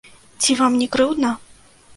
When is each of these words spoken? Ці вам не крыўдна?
Ці 0.45 0.55
вам 0.61 0.79
не 0.81 0.87
крыўдна? 0.97 1.31